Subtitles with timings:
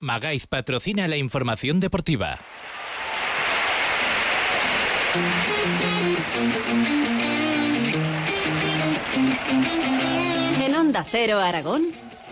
[0.00, 2.38] Magaiz patrocina la información deportiva.
[10.62, 11.82] En Onda Cero Aragón,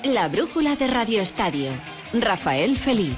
[0.05, 1.73] la brújula de Radio Estadio.
[2.13, 3.17] Rafael Feliz.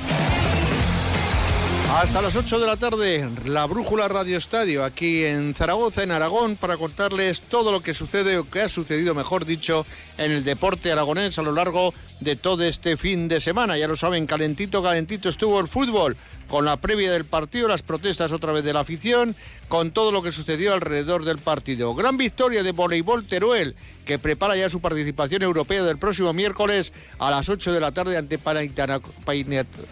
[1.95, 6.57] Hasta las 8 de la tarde, la Brújula Radio Estadio, aquí en Zaragoza, en Aragón,
[6.57, 9.85] para contarles todo lo que sucede o que ha sucedido, mejor dicho,
[10.17, 11.99] en el deporte aragonés a lo largo de
[12.41, 13.79] todo este fin de semana.
[13.79, 16.16] Ya lo saben, calentito, calentito estuvo el fútbol,
[16.48, 19.34] con la previa del partido, las protestas otra vez de la afición,
[19.69, 21.95] con todo lo que sucedió alrededor del partido.
[21.95, 27.30] Gran victoria de voleibol Teruel, que prepara ya su participación europea del próximo miércoles a
[27.30, 28.39] las 8 de la tarde ante,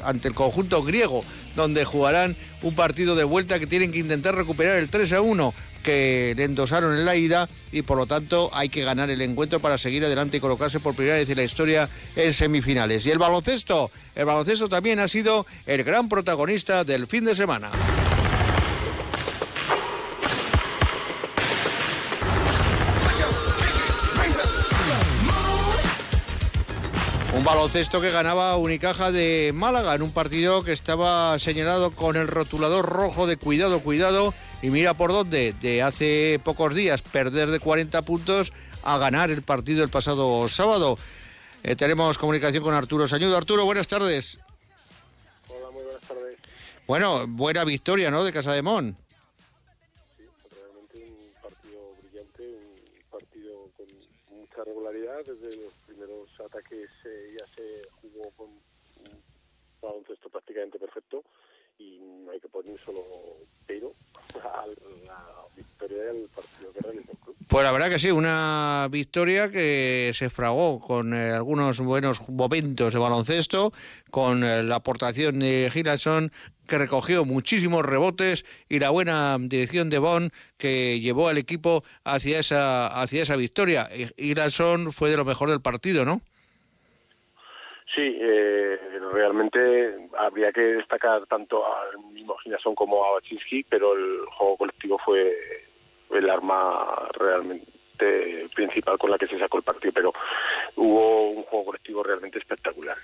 [0.05, 1.23] ante el conjunto griego,
[1.55, 5.55] donde jugarán un partido de vuelta que tienen que intentar recuperar el 3 a 1
[5.87, 9.61] que le endosaron en la ida y por lo tanto hay que ganar el encuentro
[9.61, 13.07] para seguir adelante y colocarse por primera vez en la historia en semifinales.
[13.07, 17.71] Y el baloncesto, el baloncesto también ha sido el gran protagonista del fin de semana.
[27.33, 32.27] Un baloncesto que ganaba Unicaja de Málaga en un partido que estaba señalado con el
[32.27, 34.35] rotulador rojo de cuidado, cuidado.
[34.63, 39.43] Y mira por dónde, de hace pocos días perder de 40 puntos a ganar el
[39.43, 40.97] partido el pasado sábado.
[41.63, 43.37] Eh, tenemos comunicación con Arturo Sañudo.
[43.37, 44.41] Arturo, buenas tardes.
[45.49, 46.37] Hola, muy buenas tardes.
[46.87, 48.25] Bueno, buena victoria, ¿no?
[48.25, 48.97] De Casa de Mon.
[50.17, 53.87] Sí, realmente un partido brillante, un partido con
[54.39, 56.89] mucha regularidad desde los primeros ataques
[57.39, 59.23] ya se jugó con un
[59.83, 61.25] baloncesto prácticamente perfecto
[61.79, 63.05] y no hay que poner un solo
[63.67, 63.93] pero
[64.45, 65.19] a la
[65.57, 67.37] victoria del partido que realizó el club.
[67.49, 72.93] Pues la verdad que sí, una victoria que se fragó con eh, algunos buenos momentos
[72.93, 73.73] de baloncesto,
[74.11, 76.33] con eh, la aportación de Gilason,
[76.67, 82.41] que recogió muchísimos rebotes, y la buena dirección de Bon, que llevó al equipo hacia
[82.41, 83.89] esa, hacia esa victoria.
[84.17, 86.21] Gilason fue de lo mejor del partido, ¿no?
[87.95, 88.56] Sí, eh,
[89.17, 94.99] realmente habría que destacar tanto al mismo Ginason como a Baczynski, pero el juego colectivo
[95.03, 95.35] fue
[96.11, 97.67] el arma realmente
[98.55, 100.13] principal con la que se sacó el partido, pero
[100.77, 102.97] hubo un juego colectivo realmente espectacular.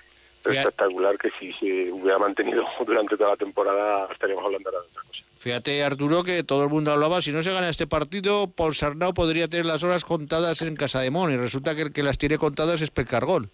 [0.45, 5.25] Espectacular que si se hubiera mantenido durante toda la temporada estaríamos hablando de otra cosa.
[5.39, 9.47] Fíjate, Arturo, que todo el mundo hablaba, si no se gana este partido, Ponsarnau podría
[9.47, 12.37] tener las horas contadas en Casa de Mon, y resulta que el que las tiene
[12.37, 13.49] contadas es Pecargol.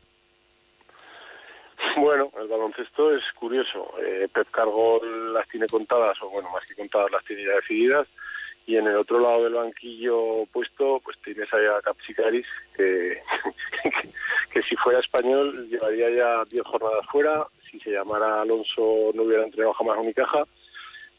[2.00, 3.94] Bueno, el baloncesto es curioso.
[4.02, 8.08] Eh, Pep Cargol las tiene contadas, o bueno, más que contadas, las tiene ya decididas.
[8.66, 12.46] Y en el otro lado del banquillo puesto, pues tienes ahí a Capsicaris,
[12.76, 13.22] que,
[14.54, 17.46] que, si fuera español llevaría ya 10 jornadas fuera.
[17.70, 20.44] Si se llamara Alonso no hubiera entrenado jamás a Unicaja.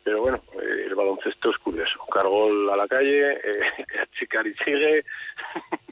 [0.02, 1.98] Pero bueno, eh, el baloncesto es curioso.
[2.10, 5.04] Cargol a la calle, eh, Capsicaris sigue.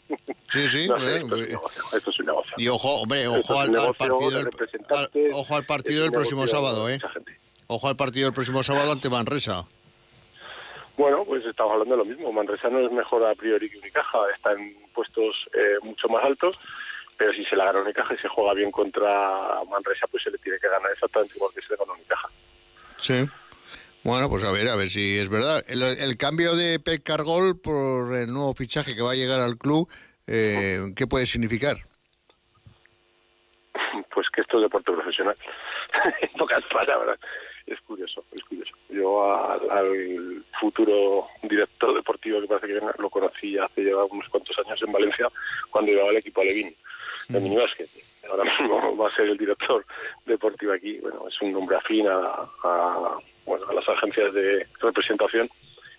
[0.50, 0.88] Sí, sí.
[0.88, 2.52] No esto, es negocio, esto es un negocio.
[2.56, 6.98] Y ojo, hombre, ojo al, partido al- ojo al partido del próximo sábado, ¿eh?
[7.66, 9.66] Ojo al partido del próximo sábado ante Manresa.
[10.96, 12.32] Bueno, pues estamos hablando de lo mismo.
[12.32, 16.58] Manresa no es mejor a priori que Unicaja, está en puestos eh, mucho más altos,
[17.16, 20.38] pero si se la gana Unicaja y se juega bien contra Manresa, pues se le
[20.38, 22.28] tiene que ganar exactamente igual que se le gana Unicaja.
[22.96, 23.28] Sí.
[24.04, 25.64] Bueno, pues a ver, a ver si es verdad.
[25.68, 29.58] El, el cambio de Pep Cargol por el nuevo fichaje que va a llegar al
[29.58, 29.88] club,
[30.26, 31.76] eh, ¿qué puede significar?
[34.14, 35.36] Pues que esto es deporte profesional.
[36.22, 37.18] en pocas palabras.
[37.66, 38.72] Es curioso, es curioso.
[38.88, 44.58] Yo al, al futuro director deportivo que parece que lo conocí hace ya unos cuantos
[44.58, 45.28] años en Valencia,
[45.70, 46.74] cuando llevaba el equipo Alevín,
[47.28, 47.88] de minibásquet.
[48.30, 49.84] Ahora mismo va a ser el director
[50.24, 50.98] deportivo aquí.
[50.98, 55.48] Bueno, es un nombre afín a, a, bueno, a las agencias de representación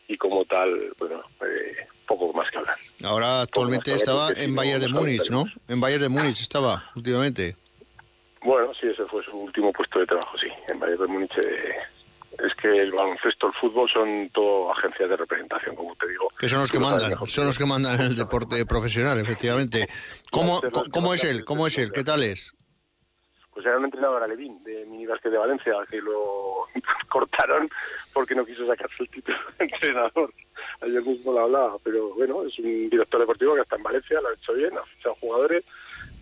[0.07, 1.75] y como tal, bueno, eh,
[2.07, 2.75] poco más que hablar.
[3.03, 5.45] Ahora actualmente estaba en Bayern de Múnich, ¿no?
[5.67, 7.55] En Bayern de Múnich estaba últimamente.
[8.41, 11.37] Bueno, sí, ese fue su último puesto de trabajo, sí, en Bayern de Múnich.
[11.37, 11.75] eh,
[12.46, 16.29] es que el baloncesto, el fútbol son todo agencias de representación, como te digo.
[16.40, 19.87] Que son los que mandan, son los que mandan en el deporte profesional, efectivamente.
[20.31, 20.61] ¿Cómo,
[20.91, 21.43] cómo es él?
[21.43, 21.91] ¿Cómo es él?
[21.91, 22.53] ¿Qué tal es?
[23.59, 26.64] Pues era un entrenador alevín de minibásquet de Valencia que lo
[27.09, 27.70] cortaron
[28.14, 30.34] porque no quiso sacarse el título de entrenador.
[30.79, 34.29] Ayer mismo lo hablaba, pero bueno, es un director deportivo que está en Valencia, lo
[34.29, 35.66] ha hecho bien, ha fichado jugadores,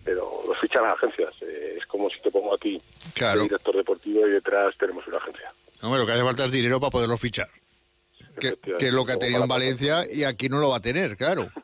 [0.04, 1.32] pero los fichan las agencias.
[1.42, 2.82] Eh, es como si te pongo a ti
[3.14, 3.42] Claro.
[3.42, 5.52] director deportivo y detrás tenemos una agencia.
[5.82, 7.46] Hombre, lo que hace falta es dinero para poderlo fichar.
[8.40, 10.80] Que, que es lo que ha tenido en Valencia y aquí no lo va a
[10.80, 11.48] tener, claro.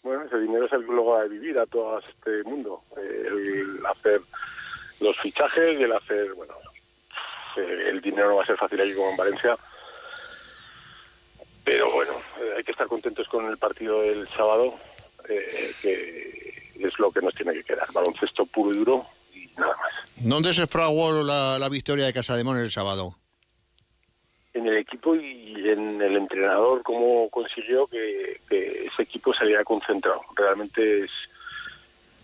[0.00, 2.82] Bueno, ese dinero es el que luego va a vivir a todo este mundo.
[2.96, 4.22] El hacer
[5.00, 6.54] los fichajes y el hacer, bueno,
[7.56, 9.56] eh, el dinero no va a ser fácil aquí como en Valencia.
[11.64, 14.74] Pero bueno, eh, hay que estar contentos con el partido del sábado,
[15.28, 17.92] eh, que es lo que nos tiene que quedar.
[17.92, 19.92] Baloncesto puro y duro y nada más.
[20.16, 23.16] ¿Dónde se fraguó la, la victoria de Casademón el sábado?
[24.54, 30.22] En el equipo y en el entrenador, cómo consiguió que, que ese equipo saliera concentrado.
[30.34, 31.10] Realmente es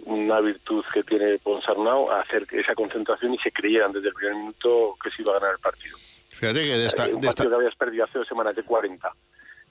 [0.05, 4.37] una virtud que tiene Ponsarnau hacer que esa concentración y se creyeran desde el primer
[4.37, 5.97] minuto que se iba a ganar el partido.
[6.31, 8.62] Fíjate que de esta, Eh, de esta- partido que habías perdido hace dos semanas de
[8.62, 9.12] 40.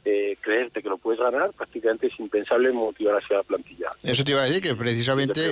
[0.06, 3.89] Eh, creerte que lo puedes ganar prácticamente es impensable motivar hacia la plantilla.
[4.03, 5.50] eso te iba a decir que precisamente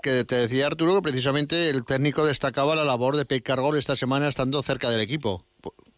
[0.00, 3.96] que te decía Arturo que precisamente el técnico destacaba la labor de Pep Cargol esta
[3.96, 5.42] semana estando cerca del equipo.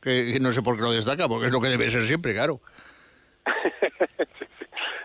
[0.01, 2.33] Que, que no sé por qué lo destaca, porque es lo que debe ser siempre,
[2.33, 2.61] claro.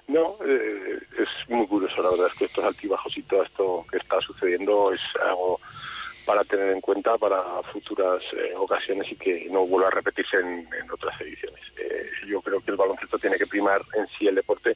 [0.07, 3.97] No, eh, es muy curioso, la verdad es que estos altibajos y todo esto que
[3.97, 5.59] está sucediendo es algo
[6.25, 10.67] para tener en cuenta para futuras eh, ocasiones y que no vuelva a repetirse en,
[10.73, 11.61] en otras ediciones.
[11.77, 14.75] Eh, yo creo que el baloncesto tiene que primar en sí el deporte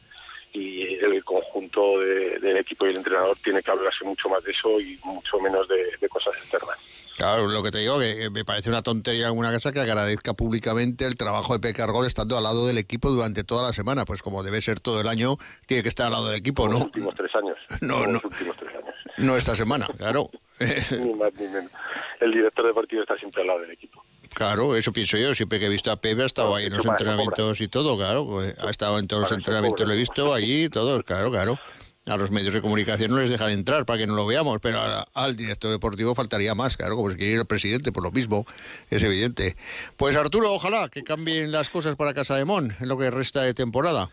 [0.54, 4.52] y el conjunto de- del equipo y el entrenador tiene que hablarse mucho más de
[4.52, 6.78] eso y mucho menos de, de cosas externas.
[7.16, 10.34] Claro, lo que te digo, que me parece una tontería en una casa que agradezca
[10.36, 14.06] públicamente el trabajo de Pep Cargol estando al lado del equipo durante toda la semana.
[14.06, 15.36] Pues como debe ser todo el año,
[15.66, 16.78] tiene que estar al lado del equipo, Como ¿no?
[16.86, 17.58] Los últimos tres años.
[17.82, 18.14] No, no.
[18.14, 18.94] Los últimos tres años.
[19.18, 20.30] No esta semana, claro.
[20.92, 21.72] ni más ni menos.
[22.20, 24.04] El director deportivo está siempre al lado del equipo.
[24.38, 25.34] Claro, eso pienso yo.
[25.34, 28.28] Siempre que he visto a Pepe ha estado ahí en los entrenamientos y todo, claro.
[28.28, 31.60] pues, Ha estado en todos los Para entrenamientos, lo he visto allí, todo, claro, claro.
[32.06, 34.78] A los medios de comunicación no les dejan entrar para que no lo veamos, pero
[34.80, 38.12] a- al director deportivo faltaría más, claro, como si quiere ir el presidente, por lo
[38.12, 38.45] mismo,
[38.92, 39.57] es evidente.
[39.98, 43.42] Pues Arturo, ojalá que cambien las cosas para Casa de Mon en lo que resta
[43.42, 44.12] de temporada.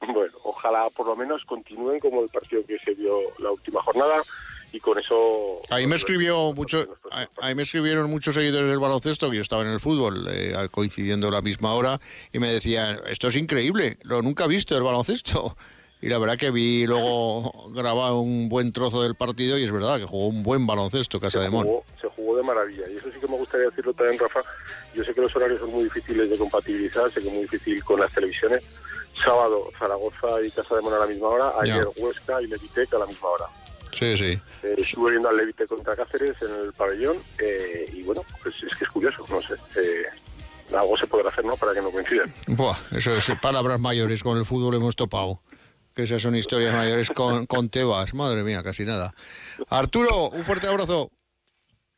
[0.00, 4.22] Bueno, ojalá por lo menos continúen como el partido que se dio la última jornada
[4.72, 5.60] y con eso...
[5.70, 9.62] Ahí me escribió mucho, ahí- ahí me escribieron muchos seguidores del baloncesto que yo estaba
[9.62, 12.00] en el fútbol eh, coincidiendo a la misma hora
[12.32, 15.56] y me decían esto es increíble, lo nunca he visto el baloncesto
[16.02, 19.98] y la verdad que vi luego grabado un buen trozo del partido y es verdad
[19.98, 21.66] que jugó un buen baloncesto Casa se de Mon.
[21.66, 22.84] jugó, se jugó de maravilla.
[22.90, 24.40] Y eso sí que me gustaría decirlo también Rafa
[24.94, 27.82] yo sé que los horarios son muy difíciles de compatibilizar sé que es muy difícil
[27.84, 28.62] con las televisiones.
[29.22, 32.98] Sábado Zaragoza y Casa de Mon a la misma hora ayer Huesca y Levitec a
[33.00, 33.44] la misma hora
[33.92, 34.38] Sí, sí.
[34.62, 38.76] Eh, estuve viendo al Levitec contra Cáceres en el pabellón eh, y bueno pues es
[38.76, 40.04] que es curioso no sé eh,
[40.76, 44.38] algo se podrá hacer no para que no coincidan Buah, eso es palabras mayores con
[44.38, 45.40] el fútbol hemos topado.
[45.94, 48.14] Que esas son historias mayores con, con Tebas.
[48.14, 49.12] Madre mía, casi nada.
[49.68, 51.10] Arturo, un fuerte abrazo.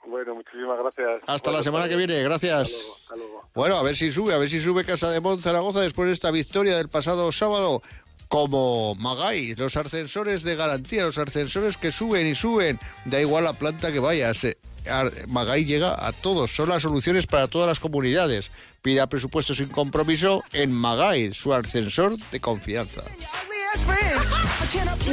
[0.07, 2.23] bueno muchísimas gracias Hasta la Buenas semana que viene.
[2.23, 2.69] Gracias.
[2.71, 3.51] hasta luego, hasta luego.
[3.55, 6.15] Bueno, a ver si sube, a ver si sube Casa de Mon Zaragoza después de
[6.15, 7.83] esta victoria del pasado sábado.
[8.33, 13.53] Como Magay, los ascensores de garantía, los ascensores que suben y suben, da igual la
[13.53, 14.47] planta que vayas.
[15.29, 18.51] Magay llega a todos, son las soluciones para todas las comunidades.
[18.81, 23.03] Pida presupuesto sin compromiso en Magay, su ascensor de confianza.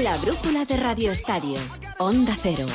[0.02, 1.60] La brújula de Radio Estadio.
[1.98, 2.68] Onda Cero.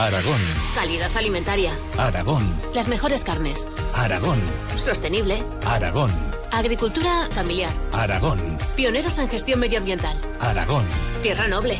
[0.00, 0.40] Aragón,
[0.74, 1.72] Calidad alimentaria.
[1.98, 3.66] Aragón, Las mejores carnes.
[3.94, 4.40] Aragón,
[4.76, 5.42] Sostenible.
[5.66, 6.10] Aragón,
[6.50, 7.70] Agricultura familiar.
[7.92, 10.16] Aragón, Pioneros en gestión medioambiental.
[10.40, 10.86] Aragón.
[11.22, 11.78] Tierra noble.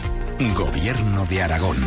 [0.54, 1.78] Gobierno de Aragón.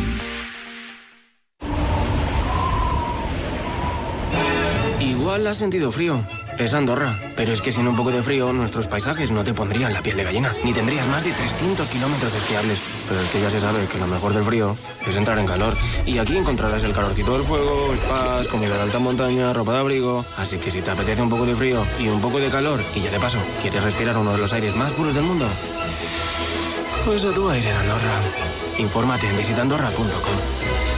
[5.00, 6.20] Igual has sentido frío.
[6.58, 7.18] Es Andorra.
[7.36, 10.16] Pero es que sin un poco de frío, nuestros paisajes no te pondrían la piel
[10.16, 10.54] de gallina.
[10.64, 12.78] Ni tendrías más de 300 kilómetros esquiables.
[13.08, 15.74] Pero es que ya se sabe que lo mejor del frío es entrar en calor.
[16.06, 20.24] Y aquí encontrarás el calorcito del fuego, spas, comida de alta montaña, ropa de abrigo.
[20.36, 23.00] Así que si te apetece un poco de frío y un poco de calor, y
[23.00, 25.46] ya de paso, ¿quieres respirar uno de los aires más puros del mundo?
[27.04, 28.20] Pues a tu aire Andorra.
[28.78, 30.93] Infórmate en visitandorra.com.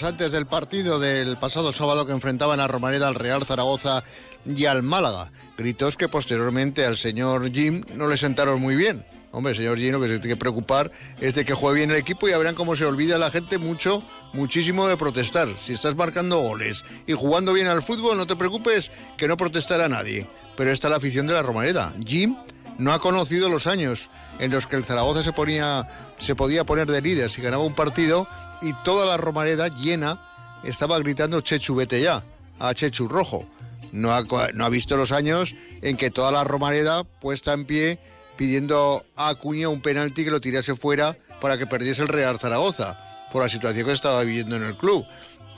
[0.00, 4.02] antes del partido del pasado sábado que enfrentaban a Romareda, al Real Zaragoza
[4.46, 5.30] y al Málaga.
[5.58, 9.04] Gritos que posteriormente al señor Jim no le sentaron muy bien.
[9.32, 12.26] Hombre, señor Gino, que se tiene que preocupar es de que juegue bien el equipo
[12.26, 15.48] y verán cómo se olvida la gente mucho, muchísimo de protestar.
[15.58, 19.90] Si estás marcando goles y jugando bien al fútbol, no te preocupes que no protestará
[19.90, 20.26] nadie.
[20.56, 21.92] Pero está la afición de la Romareda.
[22.02, 22.34] Jim
[22.78, 24.08] no ha conocido los años
[24.38, 25.86] en los que el Zaragoza se ponía
[26.18, 28.26] se podía poner de líder si ganaba un partido
[28.62, 30.20] y toda la Romareda llena
[30.64, 32.24] estaba gritando Chechu vete ya
[32.58, 33.46] a Chechu rojo.
[33.92, 37.98] No ha, visto los años en que toda la Romareda puesta en pie
[38.36, 42.98] pidiendo a Acuña un penalti que lo tirase fuera para que perdiese el Real Zaragoza
[43.32, 45.04] por la situación que estaba viviendo en el club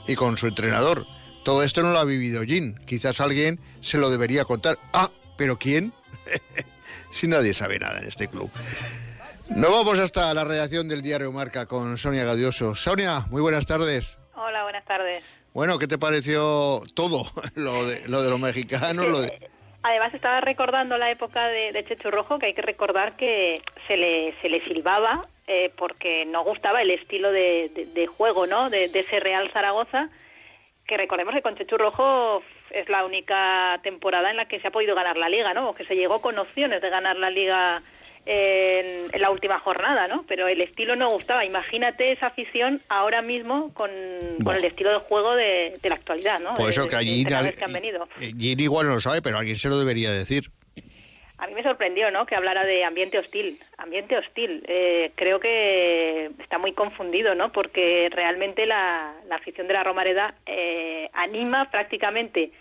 [0.07, 1.05] y con su entrenador.
[1.43, 2.75] Todo esto no lo ha vivido Jin.
[2.85, 4.79] Quizás alguien se lo debería contar.
[4.91, 5.93] Ah, pero ¿quién?
[7.11, 8.49] si nadie sabe nada en este club.
[9.49, 12.73] Nos vamos hasta la redacción del diario Marca con Sonia Gadioso.
[12.73, 14.19] Sonia, muy buenas tardes.
[14.35, 15.23] Hola, buenas tardes.
[15.53, 17.25] Bueno, ¿qué te pareció todo
[17.55, 19.07] lo de, lo de los mexicanos?
[19.07, 19.49] Lo de...
[19.83, 23.55] Además estaba recordando la época de, de, Rojo, que hay que recordar que
[23.87, 28.47] se le, se le silbaba eh, porque no gustaba el estilo de, de, de juego
[28.47, 28.71] ¿no?
[28.71, 30.09] de, ese Real Zaragoza,
[30.87, 34.71] que recordemos que con Chechu Rojo es la única temporada en la que se ha
[34.71, 35.69] podido ganar la liga, ¿no?
[35.69, 37.83] O que se llegó con opciones de ganar la liga
[38.25, 40.25] en, en, la última jornada, ¿no?
[40.27, 41.45] Pero el estilo no gustaba.
[41.45, 44.45] Imagínate esa afición ahora mismo con, bueno.
[44.45, 46.53] con el estilo de juego de, de la actualidad, ¿no?
[46.55, 47.25] Por eso de, que allí
[47.71, 48.07] venido.
[48.17, 50.51] Gin igual no lo sabe, pero alguien se lo debería decir.
[51.37, 52.25] A mí me sorprendió, ¿no?
[52.25, 53.59] Que hablara de ambiente hostil.
[53.77, 54.63] Ambiente hostil.
[54.67, 57.51] Eh, creo que está muy confundido, ¿no?
[57.51, 62.51] Porque realmente la, la afición de la Romareda eh, anima prácticamente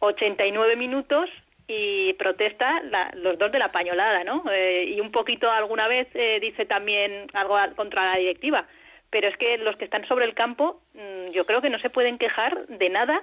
[0.00, 1.30] 89 minutos
[1.68, 4.44] y protesta la, los dos de la pañolada, ¿no?
[4.50, 8.66] Eh, y un poquito alguna vez eh, dice también algo contra la directiva.
[9.10, 11.90] Pero es que los que están sobre el campo, mmm, yo creo que no se
[11.90, 13.22] pueden quejar de nada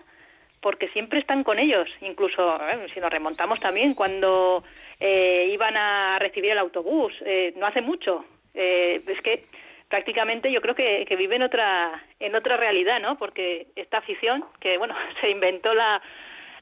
[0.62, 1.90] porque siempre están con ellos.
[2.02, 2.58] Incluso,
[2.94, 4.64] si nos remontamos también, cuando
[5.00, 8.26] eh, iban a recibir el autobús, eh, no hace mucho.
[8.54, 9.46] es que
[9.90, 13.18] prácticamente yo creo que, que vive otra, en otra realidad, ¿no?
[13.18, 16.02] Porque esta afición, que bueno, se inventó la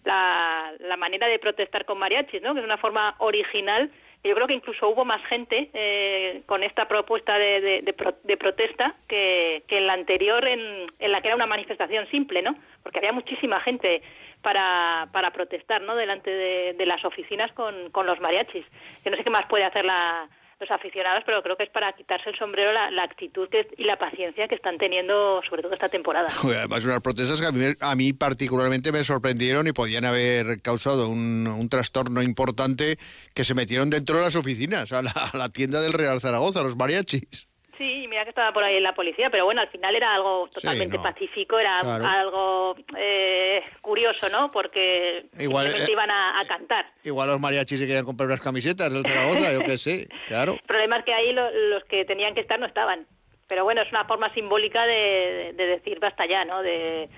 [0.04, 2.54] la, la, manera de protestar con mariachis, ¿no?
[2.54, 3.90] que es una forma original.
[4.24, 8.14] Yo creo que incluso hubo más gente eh, con esta propuesta de, de, de, pro,
[8.24, 12.42] de protesta que, que, en la anterior, en, en, la que era una manifestación simple,
[12.42, 12.56] ¿no?
[12.84, 14.02] porque había muchísima gente
[14.42, 15.96] para, para protestar ¿no?
[15.96, 18.66] delante de, las oficinas con, con los mariachis.
[19.04, 20.28] Yo no sé qué más puede hacer la,
[20.62, 24.48] los aficionados, pero creo que es para quitarse el sombrero la, actitud y la paciencia
[24.48, 26.30] que están teniendo, sobre todo esta temporada.
[26.44, 31.10] Además, unas protestas que a mí, a mí, particularmente me sorprendieron y podían haber causado
[31.10, 32.98] un, un, trastorno importante
[33.34, 36.62] que se metieron dentro de las oficinas, a la, a la tienda del Real Zaragoza,
[36.62, 37.51] los mariachis.
[37.82, 40.98] Sí, mira que estaba por ahí la policía, pero bueno, al final era algo totalmente
[40.98, 41.04] sí, no.
[41.04, 42.06] pacífico, era claro.
[42.06, 44.52] algo eh, curioso, ¿no?
[44.52, 46.86] Porque igual, eh, iban a, a, cantar.
[47.04, 50.54] Igual los mariachis se querían comprar unas camisetas del Zaragoza, yo qué sé, claro.
[50.54, 53.08] El problema es que ahí lo, los que tenían que estar no estaban.
[53.48, 56.62] Pero bueno, es una forma simbólica de, de decir basta ya, ¿no?
[56.62, 57.10] De,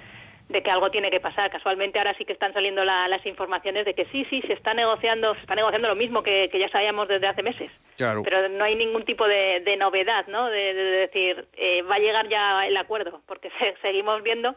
[0.53, 1.51] de que algo tiene que pasar.
[1.51, 4.73] Casualmente ahora sí que están saliendo la, las informaciones de que sí, sí, se está
[4.73, 7.71] negociando, se está negociando lo mismo que, que ya sabíamos desde hace meses.
[7.97, 8.21] Claro.
[8.23, 10.49] Pero no hay ningún tipo de, de novedad, ¿no?
[10.49, 14.55] De, de decir, eh, va a llegar ya el acuerdo, porque se, seguimos viendo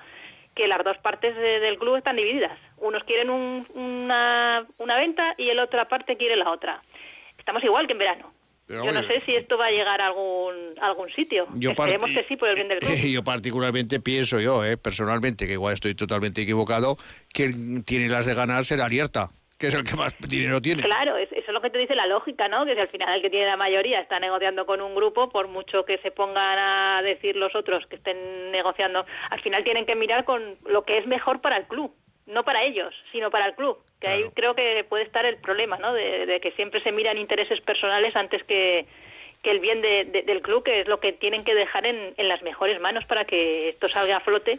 [0.54, 2.58] que las dos partes de, del club están divididas.
[2.76, 6.82] Unos quieren un, una, una venta y el otra parte quiere la otra.
[7.38, 8.32] Estamos igual que en verano.
[8.66, 11.46] Pero, yo no sé si esto va a llegar a algún, a algún sitio.
[11.54, 12.90] Yo Esperemos que sí, por el bien del club.
[13.12, 16.96] Yo particularmente pienso yo, eh, personalmente, que igual estoy totalmente equivocado,
[17.32, 17.54] que
[17.84, 20.82] tiene las de ganar será Arierta, que es el que más dinero tiene.
[20.82, 22.66] Claro, eso es lo que te dice la lógica, ¿no?
[22.66, 25.46] Que si al final el que tiene la mayoría está negociando con un grupo, por
[25.46, 29.94] mucho que se pongan a decir los otros que estén negociando, al final tienen que
[29.94, 31.94] mirar con lo que es mejor para el club
[32.26, 33.78] no para ellos, sino para el club.
[34.00, 34.24] Que claro.
[34.24, 35.92] ahí creo que puede estar el problema, ¿no?
[35.92, 38.86] De, de, que siempre se miran intereses personales antes que,
[39.42, 42.14] que el bien de, de, del club, que es lo que tienen que dejar en,
[42.16, 44.58] en, las mejores manos para que esto salga a flote,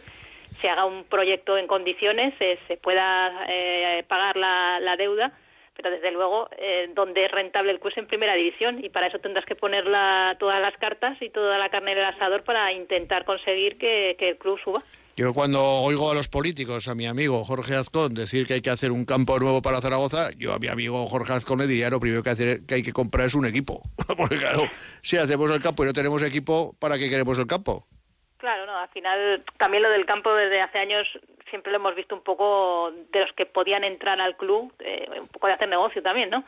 [0.60, 5.32] se haga un proyecto en condiciones, se, se pueda eh, pagar la, la, deuda,
[5.76, 9.06] pero desde luego eh, donde es rentable el club es en primera división y para
[9.06, 12.42] eso tendrás que poner la, todas las cartas y toda la carne en el asador
[12.42, 14.82] para intentar conseguir que, que el club suba.
[15.18, 18.70] Yo cuando oigo a los políticos, a mi amigo Jorge Azcón, decir que hay que
[18.70, 21.98] hacer un campo nuevo para Zaragoza, yo a mi amigo Jorge Azcón le diría lo
[21.98, 23.82] primero que, hacer, que hay que comprar es un equipo.
[24.16, 24.62] Porque claro,
[25.02, 27.84] si hacemos el campo y no tenemos equipo, ¿para qué queremos el campo?
[28.36, 31.08] Claro, no, al final también lo del campo desde hace años
[31.50, 35.26] siempre lo hemos visto un poco de los que podían entrar al club, eh, un
[35.26, 36.44] poco de hacer negocio también, ¿no?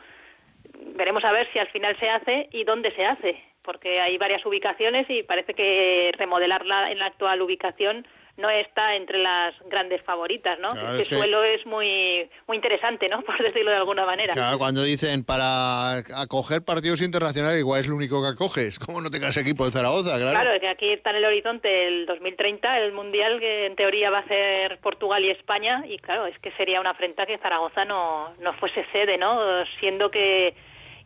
[0.95, 4.45] Veremos a ver si al final se hace y dónde se hace, porque hay varias
[4.45, 10.57] ubicaciones y parece que remodelarla en la actual ubicación no está entre las grandes favoritas,
[10.59, 10.71] ¿no?
[10.71, 13.21] Claro, Este es que- suelo es muy muy interesante, ¿no?
[13.25, 14.33] Por decirlo de alguna manera.
[14.33, 18.79] Claro, cuando dicen para acoger partidos internacionales, igual es lo único que acoges.
[18.79, 20.17] ¿Cómo no tengas equipo de Zaragoza?
[20.17, 20.31] Claro.
[20.39, 24.19] Claro, que aquí está en el horizonte el 2030, el Mundial que en teoría va
[24.19, 28.33] a ser Portugal y España, y claro, es que sería una afrenta que Zaragoza no,
[28.39, 29.39] no fuese sede, ¿no?
[29.79, 30.53] Siendo que,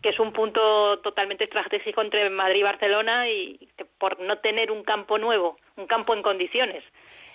[0.06, 4.70] que es un punto totalmente estratégico entre Madrid y Barcelona y que por no tener
[4.70, 6.84] un campo nuevo, un campo en condiciones,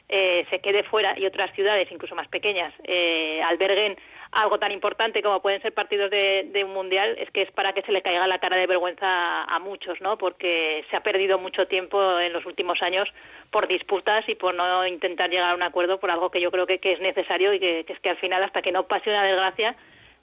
[0.09, 3.97] eh, se quede fuera y otras ciudades, incluso más pequeñas, eh, alberguen
[4.31, 7.73] algo tan importante como pueden ser partidos de, de un mundial, es que es para
[7.73, 10.17] que se le caiga la cara de vergüenza a, muchos, ¿no?
[10.17, 13.09] Porque se ha perdido mucho tiempo en los últimos años
[13.50, 16.69] por disputas y por no intentar llegar a un acuerdo por algo que yo creo
[16.69, 19.11] que, que es necesario y que, que es que al final, hasta que no pase
[19.11, 19.75] una desgracia,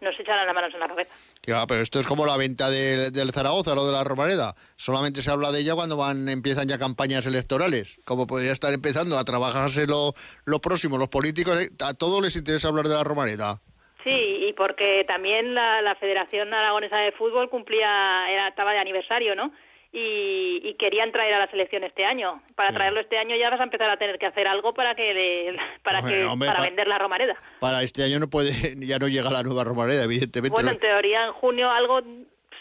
[0.02, 1.14] no se echarán las manos en la cabeza.
[1.44, 4.56] Ya, pero esto es como la venta del, del Zaragoza, lo de la Romareda.
[4.76, 8.00] Solamente se habla de ella cuando van empiezan ya campañas electorales.
[8.06, 10.14] Como podría estar empezando a trabajarse lo,
[10.46, 13.62] lo próximo, los políticos, eh, a todos les interesa hablar de la Romareda.
[14.04, 19.36] Sí, y porque también la, la Federación Aragonesa de Fútbol cumplía, era, estaba de aniversario,
[19.36, 19.52] ¿no?
[20.00, 22.44] Y, y querían traer a la selección este año.
[22.56, 22.76] Para Sí.
[22.76, 25.58] traerlo este año ya vas a empezar a tener que hacer algo para que le-
[25.82, 27.36] para que hombre, para pa- vender la Romareda.
[27.60, 30.54] Para este año no puede, ya no llega la nueva Romareda, evidentemente.
[30.54, 32.02] Bueno, en teoría en junio algo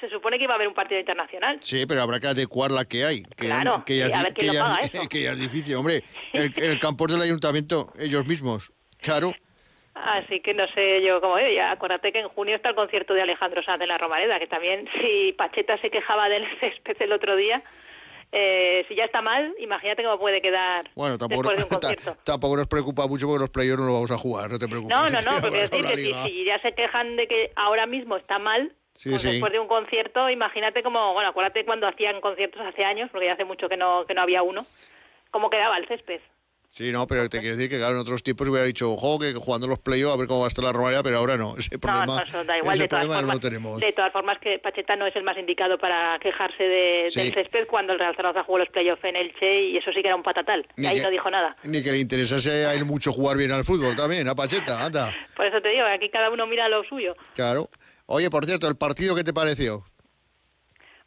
[0.00, 1.58] se supone que iba a haber un partido internacional.
[1.62, 3.22] Sí, pero habrá que adecuar la que hay.
[3.22, 5.02] Que Claro, que ya a ver quién que lo ya paga es- eso.
[5.10, 6.04] que ya es difícil, hombre.
[6.32, 8.72] El, el campo del ayuntamiento, ellos mismos.
[9.00, 9.34] Claro.
[10.04, 11.38] Así que no sé yo cómo.
[11.38, 14.46] Ya acuérdate que en junio está el concierto de Alejandro Sanz en la Romareda, que
[14.46, 17.62] también si Pacheta se quejaba del césped el otro día,
[18.32, 22.16] eh, si ya está mal, imagínate cómo puede quedar Bueno, tampoco, después de un concierto.
[22.24, 24.94] tampoco nos preocupa mucho porque los playoffs no lo vamos a jugar, no te preocupes.
[24.96, 28.38] No, no, no, porque decir que si, ya se quejan de que ahora mismo está
[28.38, 29.30] mal, Sí, pues sí.
[29.32, 33.34] después de un concierto, imagínate como, bueno, acuérdate cuando hacían conciertos hace años, porque ya
[33.34, 34.66] hace mucho que no, que no había uno,
[35.30, 36.20] cómo quedaba el césped.
[36.76, 39.32] Sí, no, pero te quiero decir que claro, en otros tiempos hubiera dicho, ojo, que
[39.32, 41.54] jugando los playoffs a ver cómo va a estar la Romareda, pero ahora no.
[41.58, 43.80] Ese problema, no, no, eso da igual, ese de todas, problema no lo tenemos.
[43.80, 47.20] de todas formas que Pacheta no es el más indicado para quejarse de, Sí.
[47.22, 50.08] del césped cuando el Real Zaragoza jugó los playoffs en Elche y eso sí que
[50.08, 50.66] era un patatal.
[50.76, 51.56] Ni ahí que- no dijo nada.
[51.64, 55.14] Ni que le interesase a él mucho jugar bien al fútbol también, a Pacheta, anda.
[55.34, 57.16] Por eso te digo, aquí cada uno mira lo suyo.
[57.34, 57.70] Claro.
[58.04, 59.82] Oye, por cierto, ¿el partido qué te pareció?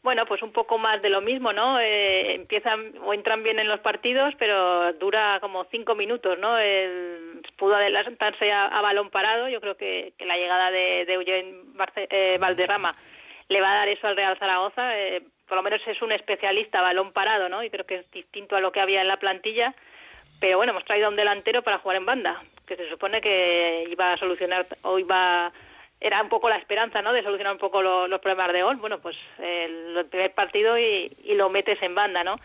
[0.02, 1.78] Bueno, pues un poco más de lo mismo, ¿no?
[1.80, 6.58] Eh, empiezan o entran bien en los partidos, pero dura como cinco minutos, ¿no?
[6.58, 9.50] El, pudo adelantarse a, a balón parado.
[9.50, 11.54] Yo creo que, que la llegada de, de Eugene
[11.98, 12.96] eh, Valderrama
[13.50, 14.98] le va a dar eso al Real Zaragoza.
[14.98, 17.62] Eh, por lo menos es un especialista a balón parado, ¿no?
[17.62, 19.76] Y creo que es distinto a lo que había en la plantilla.
[20.40, 23.86] Pero bueno, hemos traído a un delantero para jugar en banda, que se supone que
[23.90, 25.52] iba a solucionar o iba
[26.02, 27.12] era un poco la esperanza, ¿no?
[27.14, 28.78] De solucionar un poco lo- los problemas de gol.
[28.78, 32.38] Bueno, pues el primer partido y, y lo metes en banda, ¿no?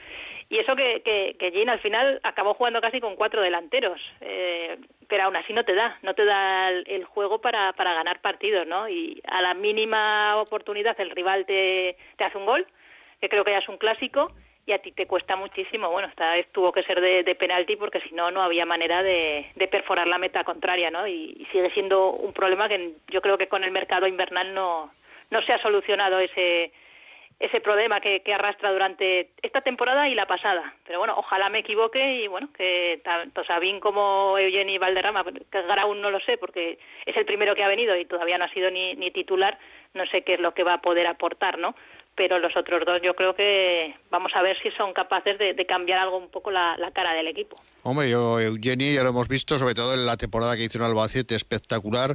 [0.50, 4.76] Y eso que, que, que Jean al final acabó jugando casi con cuatro delanteros, eh,
[5.08, 8.20] pero aún así no te da, no te da el, el juego para, para ganar
[8.20, 8.88] partidos, ¿no?
[8.88, 12.66] Y a la mínima oportunidad el rival te, te hace un gol,
[13.20, 14.32] que creo que ya es un clásico,
[14.66, 15.90] y a ti te cuesta muchísimo.
[15.90, 19.46] Bueno, esta vez tuvo que ser de, penalti porque si no, no había manera de,
[19.70, 21.06] perforar la meta contraria, ¿no?
[21.06, 24.92] Y, sigue siendo un problema que yo creo que con el mercado invernal no,
[25.30, 26.72] no se ha solucionado ese
[27.40, 30.72] ese problema que, arrastra durante esta temporada y la pasada.
[30.86, 35.94] Pero bueno, ojalá me equivoque y bueno, que tanto Sabín como Eugeni Valderrama, que Grau
[35.94, 38.70] no lo sé porque es el primero que ha venido y todavía no ha sido
[38.70, 39.58] ni titular,
[39.94, 41.74] no sé qué es lo que va a poder aportar, ¿no?
[42.16, 45.66] Pero los otros dos yo creo que vamos a ver si son capaces de, de
[45.66, 47.56] cambiar algo un poco la, la cara del equipo.
[47.82, 50.84] Hombre, yo, Eugeni, ya lo hemos visto, sobre todo en la temporada que hizo en
[50.84, 52.10] Albacete, espectacular.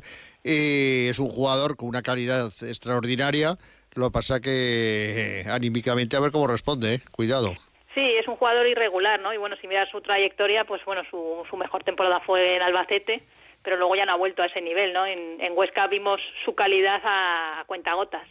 [0.45, 3.57] Eh, es un jugador con una calidad extraordinaria.
[3.95, 6.99] Lo que pasa que eh, anímicamente a ver cómo responde, ¿eh?
[7.11, 7.49] Cuidado.
[7.93, 9.33] Sí, es un jugador irregular, ¿no?
[9.33, 13.23] Y bueno, si miras su trayectoria, pues bueno, su, su mejor temporada fue en Albacete,
[13.63, 15.05] pero luego ya no ha vuelto a ese nivel, ¿no?
[15.05, 18.25] En, en Huesca vimos su calidad a, a cuentagotas.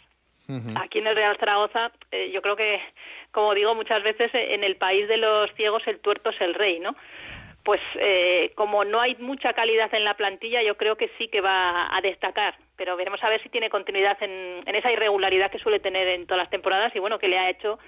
[0.77, 2.81] Aquí en el Real Zaragoza, eh, yo creo que,
[3.33, 6.55] como digo muchas veces, eh, en el país de los ciegos el tuerto es el
[6.55, 6.97] rey, ¿no?
[7.65, 11.43] Pues eh, como no hay mucha calidad en la plantilla, yo creo que sí que
[11.43, 15.59] va a destacar, pero veremos a ver si tiene continuidad en, en esa irregularidad que
[15.59, 17.79] suele tener en todas las temporadas y bueno, que le ha hecho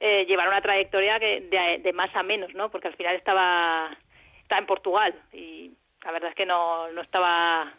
[0.00, 1.40] eh, llevar una trayectoria que
[1.82, 2.70] de, más a menos, ¿no?
[2.70, 3.96] Porque al final estaba,
[4.42, 5.72] estaba en Portugal y
[6.04, 7.72] la verdad es que no, no estaba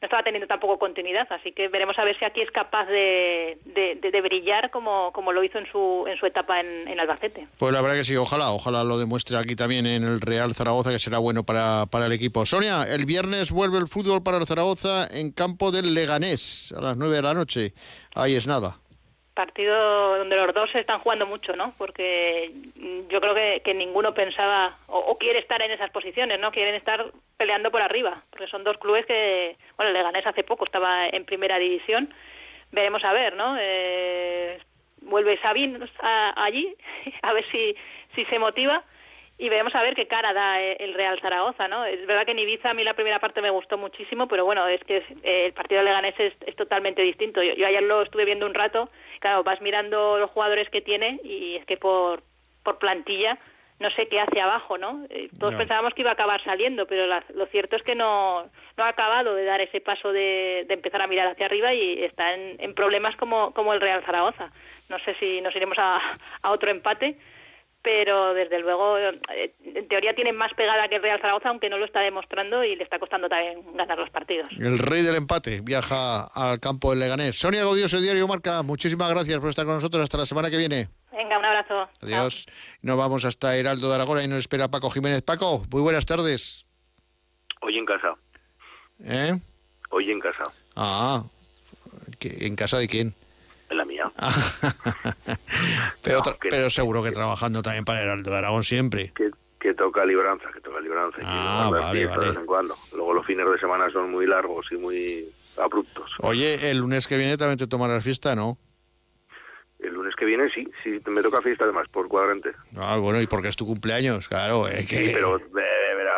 [0.00, 3.58] no estaba teniendo tampoco continuidad, así que veremos a ver si aquí es capaz de,
[3.66, 7.48] de, de- brillar como, como lo hizo en su, en su etapa en, en Albacete.
[7.58, 10.90] Pues la verdad que sí, ojalá, ojalá lo demuestre aquí también en el Real Zaragoza,
[10.90, 12.46] que será bueno para, para el equipo.
[12.46, 16.96] Sonia, el viernes vuelve el fútbol para el Zaragoza en campo del Leganés a las
[16.96, 17.74] 9 de la noche.
[18.14, 18.78] Ahí es nada.
[19.34, 21.72] Partido donde los dos se están jugando mucho, ¿no?
[21.78, 22.52] Porque
[23.08, 26.50] yo creo que, ninguno pensaba o, quiere estar en esas posiciones, ¿no?
[26.50, 31.08] Quieren estar peleando por arriba, porque son dos clubes que, bueno, Leganés hace poco estaba
[31.08, 32.12] en primera división.
[32.72, 33.56] Veremos a ver, ¿no?
[33.58, 34.58] Eh,
[35.02, 35.78] vuelve Sabin
[36.36, 36.74] allí,
[37.22, 37.74] a ver si,
[38.14, 38.82] si se motiva
[39.40, 41.86] y veremos a ver qué cara da eh, el Real Zaragoza, ¿no?
[41.86, 44.68] Es verdad que en Ibiza a mí la primera parte me gustó muchísimo, pero bueno,
[44.68, 47.42] es que eh, el partido de Leganés es, es totalmente distinto.
[47.42, 51.20] Yo, yo, ayer lo estuve viendo un rato, claro, vas mirando los jugadores que tiene
[51.24, 52.22] y es que por,
[52.62, 53.38] por plantilla
[53.78, 55.06] no sé qué hace abajo, ¿no?
[55.08, 55.58] Eh, todos no.
[55.58, 58.44] pensábamos que iba a acabar saliendo, pero la, lo cierto es que no,
[58.76, 62.04] no ha acabado de dar ese paso de, de empezar a mirar hacia arriba y
[62.04, 64.50] está en, en, problemas como, como el Real Zaragoza.
[64.90, 65.98] No sé si nos iremos a,
[66.42, 67.16] a otro empate,
[67.82, 71.78] pero desde luego eh, en teoría tiene más pegada que el Real Zaragoza, aunque no
[71.78, 74.50] lo está demostrando y le está costando también ganar los partidos.
[74.58, 77.36] El rey del empate viaja al campo del Leganés.
[77.38, 80.02] Sonia Godioso, Diario Marca, muchísimas gracias por estar con nosotros.
[80.02, 80.88] Hasta la semana que viene.
[81.12, 81.88] Venga, un abrazo.
[82.02, 82.46] Adiós.
[82.46, 82.54] Chao.
[82.82, 85.22] Nos vamos hasta Heraldo de Aragón y nos espera Paco Jiménez.
[85.22, 86.66] Paco, muy buenas tardes.
[87.62, 88.14] Hoy en casa.
[89.04, 89.38] ¿Eh?
[89.90, 90.42] Hoy en casa.
[90.76, 91.24] Ah,
[92.20, 93.14] ¿en casa de quién?
[96.02, 99.12] Pero, no, que, pero seguro que trabajando también para Heraldo de Aragón siempre.
[99.14, 101.18] Que, que toca libranza, que toca libranza.
[101.22, 102.20] Ah, que vale, vale.
[102.20, 102.74] De vez en cuando.
[102.94, 105.28] Luego los fines de semana son muy largos y muy
[105.58, 106.10] abruptos.
[106.20, 108.58] Oye, el lunes que viene también te tomarás fiesta, ¿no?
[109.78, 112.50] El lunes que viene sí, sí, me toca fiesta además, por cuadrante.
[112.76, 114.66] Ah, bueno, y porque es tu cumpleaños, claro.
[114.66, 114.82] Que...
[114.82, 115.42] Sí, pero eh,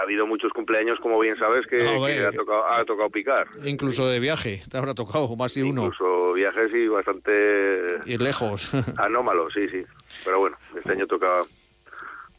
[0.02, 3.46] ha habido muchos cumpleaños, como bien sabes, que, no, que ha, tocado, ha, tocado, picar.
[3.64, 5.84] Incluso de viaje, te habrá tocado más de uno.
[5.84, 8.00] Incluso viajes y bastante...
[8.06, 8.72] Ir lejos.
[8.98, 9.84] Anómalos, sí, sí.
[10.24, 11.42] Pero bueno, este año toca,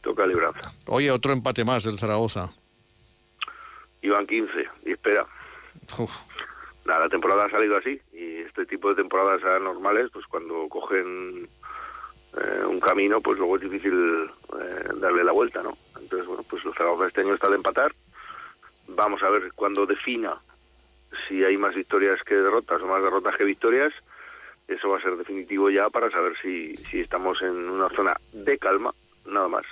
[0.02, 0.72] toca libranza.
[0.86, 2.50] Oye, otro empate más del Zaragoza.
[4.02, 4.52] Iban 15,
[4.84, 5.24] y espera.
[5.98, 6.10] Uf.
[6.84, 11.48] Nada, la temporada ha salido así y este tipo de temporadas anormales, pues cuando cogen
[12.36, 15.78] eh, un camino, pues luego es difícil eh, darle la vuelta, ¿no?
[16.00, 17.94] Entonces, bueno, pues el Zaragoza este año está de empatar.
[18.88, 20.40] Vamos a ver cuando defina
[21.28, 23.92] si hay más victorias que derrotas o más derrotas que victorias.
[24.66, 28.58] Eso va a ser definitivo ya para saber si, si estamos en una zona de
[28.58, 28.94] calma,
[29.26, 29.64] nada más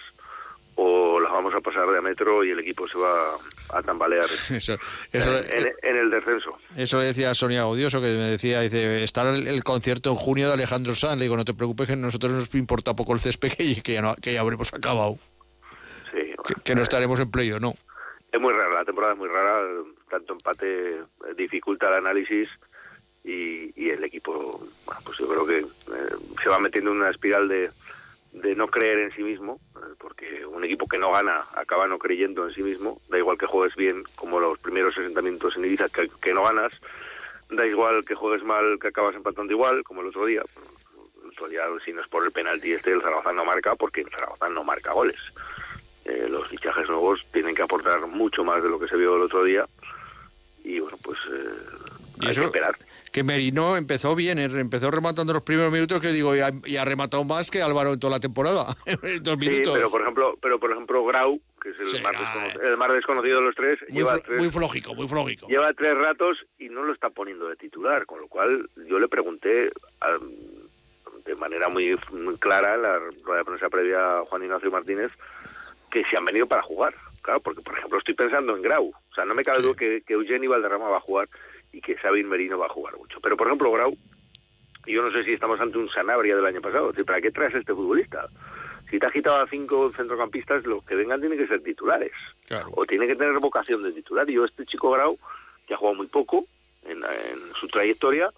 [0.77, 3.37] o las vamos a pasar de a metro y el equipo se va
[3.71, 4.73] a tambalear eso, eso,
[5.13, 6.57] en, en, en, el descenso.
[6.77, 10.49] Eso le decía Sonia Godioso, que me decía, dice, está el, el, concierto en junio
[10.49, 13.21] de Alejandro Sanz, le digo, no te preocupes que a nosotros nos importa poco el
[13.21, 15.19] césped que, que, ya, no, que ya habremos acabado.
[16.65, 17.75] Que, no estaremos en playo, ¿no.
[18.31, 19.63] Es muy rara, la temporada es muy rara,
[20.11, 21.03] tanto empate
[21.37, 22.49] dificulta el análisis
[23.25, 24.33] y, el equipo,
[24.87, 27.71] bueno, pues yo creo que eh, se va metiendo en una espiral de
[28.33, 29.61] de no creer en sí mismo,
[29.99, 33.47] porque un equipo que no gana acaba no creyendo en sí mismo, da igual que
[33.47, 36.73] juegues bien como los primeros 60 minutos en Ibiza que, que no ganas,
[37.51, 40.43] da igual que juegues mal que acabas empatando igual, como el otro día,
[41.23, 44.01] el otro día si no es por el penalti este el Zaragoza no marca porque
[44.01, 45.21] el Zaragoza no marca goles.
[46.05, 49.23] Eh, los fichajes nuevos tienen que aportar mucho más de lo que se vio el
[49.23, 49.67] otro día
[50.65, 52.77] y bueno pues eh, hay que esperar
[53.13, 54.45] que Merino empezó bien, ¿eh?
[54.45, 57.93] empezó rematando los primeros minutos que digo, y ha, y ha rematado más que Álvaro
[57.93, 58.75] en toda la temporada.
[59.21, 62.71] Dos sí, pero por ejemplo, pero por ejemplo Grau, que es el, sí, más, desconocido,
[62.71, 65.37] el más desconocido de los tres, muy, lleva tres, muy.
[65.49, 69.09] Lleva tres ratos y no lo está poniendo de titular, con lo cual yo le
[69.09, 74.45] pregunté um, de manera muy, muy clara en la rueda de prensa previa a Juan
[74.45, 75.13] Ignacio Martínez
[75.93, 76.95] que se han venido para jugar.
[77.21, 78.89] Claro, porque por ejemplo estoy pensando en Grau.
[78.89, 81.29] O sea, no me cabe duda que, que Eugenio Valderrama va a jugar
[81.71, 83.21] y que Sabin Merino va a jugar mucho.
[83.21, 83.97] Pero, por ejemplo, Grau,
[84.87, 86.93] yo no sé si estamos ante un Sanabria del año pasado.
[87.07, 88.27] ¿Para qué traes a este futbolista?
[88.91, 92.13] Si te has quitado a cinco centrocampistas, los que vengan tienen que ser titulares.
[92.47, 92.71] Claro.
[92.73, 94.29] O tienen que tener vocación de titular.
[94.29, 95.17] Y yo, este chico Grau,
[95.67, 96.45] que ha jugado muy poco
[96.85, 98.31] en, en su trayectoria,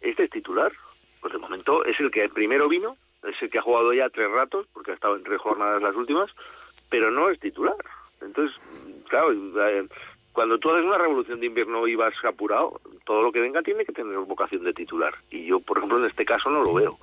[0.00, 0.72] este es titular.
[1.20, 4.30] Pues de momento es el que primero vino, es el que ha jugado ya tres
[4.30, 6.34] ratos, porque ha estado en tres jornadas las últimas,
[6.90, 7.76] pero no es titular.
[8.20, 8.54] Entonces,
[9.08, 9.86] claro, eh,
[10.32, 13.84] cuando tú haces una revolución de invierno y vas apurado, todo lo que venga tiene
[13.84, 15.14] que tener vocación de titular.
[15.30, 16.98] Y yo, por ejemplo, en este caso no lo veo.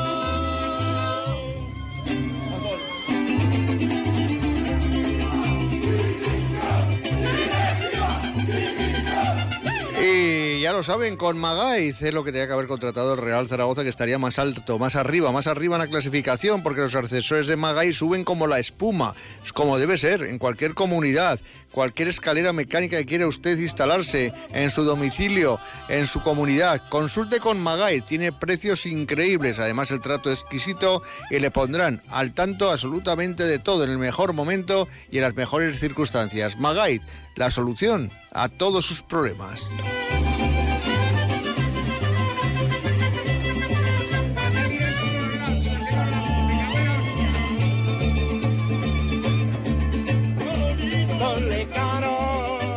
[10.69, 13.85] ya lo saben, con Magaiz es lo que tenía que haber contratado el Real Zaragoza,
[13.85, 17.57] que estaría más alto, más arriba, más arriba en la clasificación, porque los accesorios de
[17.57, 21.41] Magaiz suben como la espuma, es como debe ser en cualquier comunidad.
[21.73, 27.61] Cualquier escalera mecánica que quiera usted instalarse en su domicilio, en su comunidad, consulte con
[27.61, 33.45] Magaiz, tiene precios increíbles, además el trato es exquisito y le pondrán al tanto absolutamente
[33.45, 36.59] de todo en el mejor momento y en las mejores circunstancias.
[36.59, 37.01] Magaiz,
[37.37, 39.71] la solución a todos sus problemas.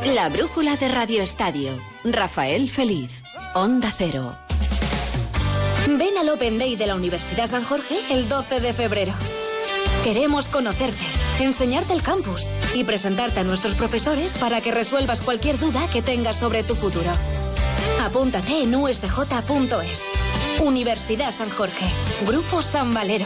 [0.05, 1.71] La brújula de Radio Estadio.
[2.03, 3.11] Rafael Feliz.
[3.53, 4.35] Onda Cero.
[5.87, 9.13] Ven al Open Day de la Universidad San Jorge el 12 de febrero.
[10.03, 11.05] Queremos conocerte,
[11.39, 16.37] enseñarte el campus y presentarte a nuestros profesores para que resuelvas cualquier duda que tengas
[16.37, 17.11] sobre tu futuro.
[18.01, 20.03] Apúntate en usj.es.
[20.61, 21.85] Universidad San Jorge.
[22.25, 23.25] Grupo San Valero.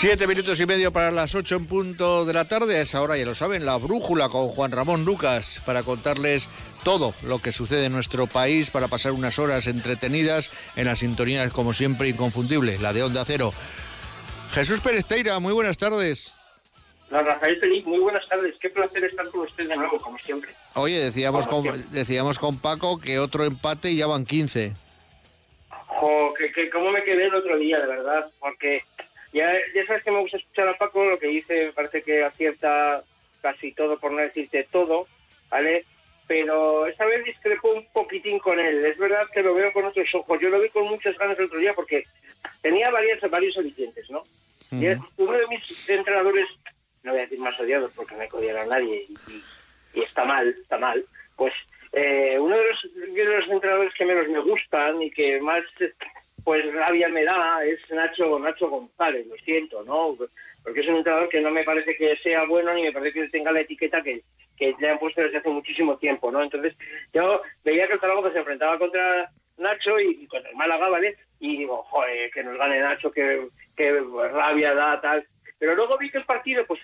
[0.00, 2.78] Siete minutos y medio para las ocho en punto de la tarde.
[2.78, 6.48] A esa hora, ya lo saben, la brújula con Juan Ramón Lucas para contarles
[6.82, 11.50] todo lo que sucede en nuestro país, para pasar unas horas entretenidas en la sintonía,
[11.50, 13.52] como siempre, inconfundible, la de Onda Cero.
[14.52, 16.34] Jesús Pérez Teira, muy buenas tardes.
[17.10, 18.56] Hola, Rafael Feliz, muy buenas tardes.
[18.58, 20.50] Qué placer estar con usted de nuevo, como siempre.
[20.76, 21.98] Oye, decíamos Como con, siempre.
[21.98, 24.72] decíamos con Paco que otro empate y ya van 15.
[25.88, 28.82] Jo, que, que cómo me quedé el otro día, de verdad, porque
[29.32, 33.02] ya, ya sabes que me gusta escuchar a Paco, lo que dice parece que acierta
[33.40, 35.06] casi todo, por no decirte todo,
[35.48, 35.84] ¿vale?
[36.26, 38.84] Pero esta vez discrepo un poquitín con él.
[38.84, 40.40] Es verdad que lo veo con otros ojos.
[40.40, 42.04] Yo lo vi con muchas ganas el otro día porque
[42.62, 44.22] tenía varias, varios alicientes, ¿no?
[44.70, 46.46] Y es uno de mis entrenadores,
[47.02, 49.06] no voy a decir más odiados porque no hay que odiar a nadie
[49.94, 51.52] y, está mal, está mal, pues
[51.92, 55.64] eh, uno de los, de los entrenadores que menos me gustan y que más
[56.44, 60.16] pues rabia me da es Nacho Nacho González, lo siento, ¿no?
[60.62, 63.28] Porque es un entrenador que no me parece que sea bueno ni me parece que
[63.28, 64.22] tenga la etiqueta que,
[64.56, 66.42] que le han puesto desde hace muchísimo tiempo, ¿no?
[66.42, 66.74] Entonces
[67.12, 71.16] yo veía que el Zaragoza se enfrentaba contra Nacho y, y contra el Málaga, ¿vale?
[71.38, 74.00] Y digo, joder, que nos gane Nacho, que, que
[74.32, 75.26] rabia da, tal.
[75.58, 76.80] Pero luego vi que el partido, pues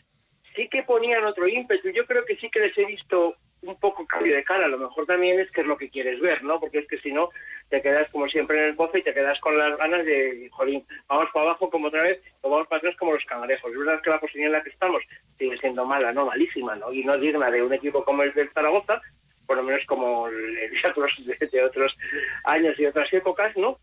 [0.55, 1.91] sí que ponían otro ímpetu.
[1.91, 4.67] Yo creo que sí que les he visto un poco cambio de cara.
[4.67, 6.61] A lo mejor también es que es lo que quieres ver, ¿no?
[6.61, 7.31] Porque es que si no,
[7.69, 10.85] te quedas como siempre en el pozo y te quedas con las ganas de, jolín,
[11.09, 13.73] vamos para abajo como otra vez o vamos para atrás como los cangrejos.
[13.73, 15.03] Es verdad que la posición en la que estamos
[15.39, 16.27] sigue siendo mala, ¿no?
[16.27, 16.93] Malísima, ¿no?
[16.93, 19.01] Y no digna de un equipo como el del Zaragoza,
[19.47, 21.97] por lo menos como el de otros, de, otros
[22.45, 23.79] años y otras épocas, ¿no?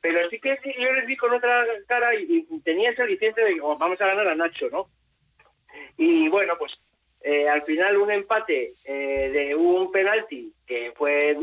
[0.00, 3.76] Pero sí que yo les vi con otra cara y, tenía ese aliciente de oh,
[3.76, 4.88] vamos a ganar a Nacho, ¿no?
[5.96, 6.72] Y bueno, pues
[7.22, 11.36] eh, al final un empate eh, de un penalti que fue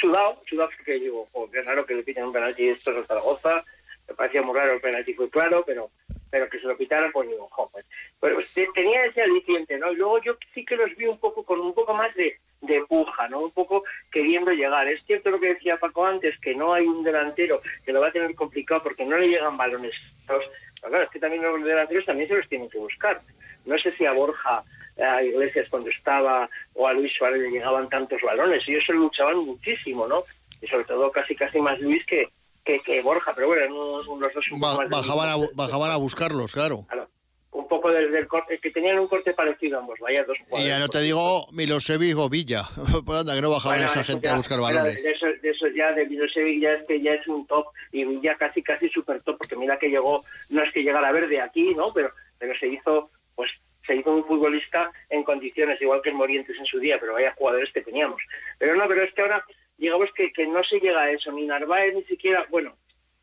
[0.00, 3.64] sudado, sudado porque digo, oh, qué raro que le piten un penalti esto es Zaragoza,
[4.08, 5.90] me parecía muy raro, el penalti fue claro, pero
[6.28, 7.86] pero que se lo pitaran, pues digo, jo, pues,
[8.20, 9.92] pero te- tenía ese aliciente, ¿no?
[9.92, 12.84] Y luego yo sí que los vi un poco con un poco más de, de
[12.84, 13.40] puja, ¿no?
[13.40, 14.86] Un poco queriendo llegar.
[14.88, 18.08] Es cierto lo que decía Paco antes, que no hay un delantero que lo va
[18.08, 19.94] a tener complicado porque no le llegan balones.
[20.26, 20.40] Pero
[20.80, 23.20] claro, es que también los delanteros también se los tienen que buscar.
[23.66, 24.62] No sé si a Borja,
[24.98, 28.62] a Iglesias cuando estaba, o a Luis Suárez le llegaban tantos balones.
[28.66, 30.22] Ellos se luchaban muchísimo, ¿no?
[30.62, 32.28] Y sobre todo casi casi más Luis que,
[32.64, 35.90] que, que Borja, pero bueno, eran unos- unos dos un Ba- más bajaban, a, bajaban
[35.90, 36.86] a buscarlos, claro.
[36.88, 37.08] Claro,
[37.52, 40.68] un poco del, del corte, que tenían un corte parecido ambos, vaya dos Y jugadores.
[40.72, 42.62] ya no te digo Milosevic o Villa.
[43.04, 45.02] Pues anda, que no bajaban Bueno, esa gente ya- a buscar balones.
[45.02, 48.20] De eso, de eso ya, de Milosevic ya es que ya es un top y
[48.22, 51.28] ya casi casi super top, porque mira que llegó, no es que llegara a ver
[51.28, 51.92] de aquí, ¿no?
[51.92, 53.50] Pero, pero se hizo, pues
[53.86, 57.34] se hizo un futbolista en condiciones, igual que el Morientes en su día, pero vaya
[57.36, 58.20] jugadores que teníamos.
[58.58, 59.44] Pero no, pero es que ahora
[59.78, 62.76] digamos que, que no se llega a eso, ni Narváez ni siquiera, bueno,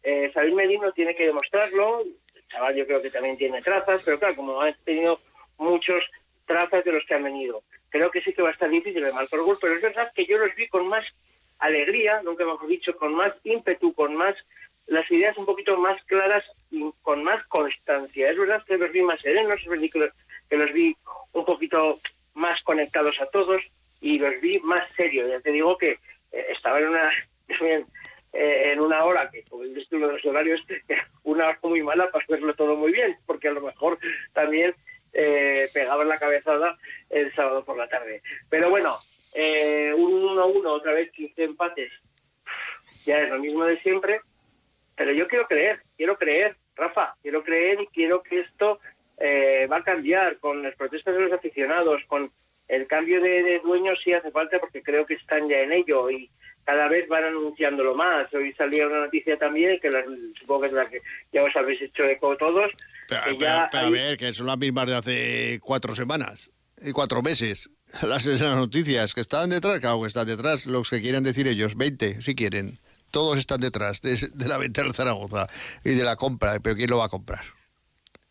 [0.04, 4.20] eh, Sabine Merino tiene que demostrarlo, el chaval yo creo que también tiene trazas, pero
[4.20, 5.20] claro, como han tenido
[5.58, 6.04] muchos
[6.46, 7.64] trazas de los que han venido.
[7.90, 10.26] Creo que sí que va a estar difícil el marcar gol, pero es verdad que
[10.26, 11.06] yo los vi con más
[11.60, 14.36] alegría, nunca mejor dicho, con más ímpetu, con más
[14.88, 18.30] las ideas un poquito más claras y con más constancia.
[18.30, 20.12] Es verdad que los vi más serenos, es verdad
[20.50, 20.96] que los, vi
[21.34, 22.00] un poquito
[22.34, 23.62] más conectados a todos
[24.02, 25.30] y los vi más serios.
[25.30, 25.92] Ya te digo que
[26.32, 27.12] eh, estaba en una
[28.34, 30.60] en una hora que, como dices de los horarios,
[31.24, 34.00] una hora muy mala para verlo todo muy bien, porque a lo mejor
[34.34, 34.74] también
[35.14, 36.78] eh, pegaban la cabezada
[37.10, 38.22] el sábado por la tarde.
[38.50, 38.98] Pero bueno,
[39.36, 41.92] eh, un 1-1, otra vez 15 empates,
[43.06, 44.22] ya es lo mismo de siempre,
[44.96, 48.80] pero yo quiero creer, quiero creer, Rafa, quiero creer y quiero que esto
[49.18, 52.32] eh, va a cambiar con las protestas de los aficionados, con
[52.68, 56.10] el cambio de, de dueños si hace falta, porque creo que están ya en ello
[56.10, 56.30] y
[56.64, 58.34] cada vez van anunciándolo más.
[58.34, 59.90] Hoy salía una noticia también, que
[60.40, 61.00] supongo que es la que
[61.32, 62.72] ya os habéis hecho eco todos,
[63.08, 66.52] Pero, que pero- ya pero a ver, que son las mismas de hace cuatro semanas
[66.82, 67.70] y cuatro meses.
[68.02, 71.76] Las, las noticias que están detrás, claro que están detrás, los que quieran decir ellos,
[71.76, 72.80] 20 si quieren.
[73.12, 75.48] Todos están detrás de, de la venta del Zaragoza
[75.86, 77.44] y de la compra, pero ¿quién lo va a comprar?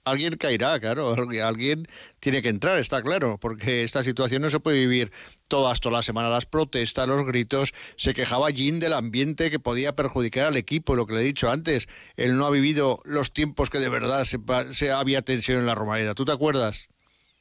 [0.05, 1.87] Alguien caerá, claro, alguien-
[2.19, 5.13] tiene que entrar, está claro, porque esta situación no se puede vivir
[5.49, 6.29] todas, toda la semana.
[6.29, 11.07] Las protestas, los gritos, se quejaba Jim del ambiente que podía perjudicar al equipo, lo
[11.07, 11.89] que le he dicho antes.
[12.17, 14.39] Él no ha vivido los tiempos que de verdad se,
[14.73, 16.15] se había tensión en la Romareda.
[16.15, 16.89] ¿Tú te acuerdas?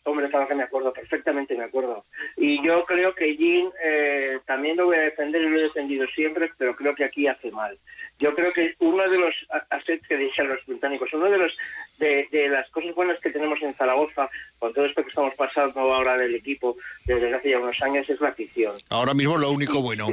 [0.03, 2.05] Hombre, claro que me acuerdo, perfectamente me acuerdo.
[2.35, 6.07] Y yo creo que Jim eh, también lo voy a defender y lo he defendido
[6.07, 7.77] siempre, pero creo que aquí hace mal.
[8.17, 11.55] Yo creo que uno de los a- assets que decían los británicos, uno de los
[11.99, 15.79] de, de las cosas buenas que tenemos en Zaragoza, con todo esto que estamos pasando
[15.81, 18.73] ahora del equipo desde hace ya unos años, es la afición.
[18.89, 20.07] Ahora mismo lo único bueno.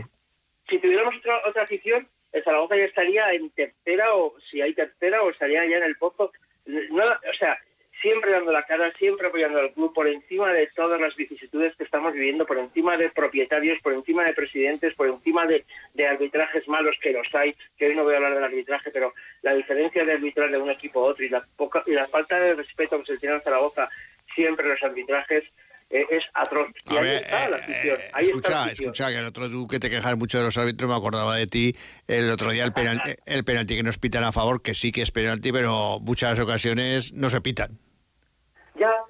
[0.68, 5.22] Si tuviéramos otra, otra afición, el Zaragoza ya estaría en tercera, o si hay tercera,
[5.22, 6.30] o estaría ya en el pozo.
[6.66, 7.58] No, o sea,
[8.00, 11.84] siempre dando la cara, siempre apoyando al club por encima de todas las vicisitudes que
[11.84, 16.66] estamos viviendo, por encima de propietarios, por encima de presidentes, por encima de, de arbitrajes
[16.68, 20.04] malos que los hay, que hoy no voy a hablar del arbitraje, pero la diferencia
[20.04, 22.98] de arbitrar de un equipo a otro y la, poca, y la falta de respeto
[23.00, 23.88] que se tiene en Zaragoza
[24.34, 25.44] siempre en los arbitrajes
[25.90, 26.68] eh, es atroz.
[26.90, 27.96] Y A ahí ver, está la eh, afición.
[27.98, 30.44] eh, ahí está la escucha, escucha, que el otro tú que te quejas mucho de
[30.44, 31.74] los árbitros, me acordaba de ti
[32.06, 35.00] el otro día el penalti, el penalti que nos pitan a favor, que sí que
[35.00, 37.78] es penalti, pero muchas ocasiones no se pitan.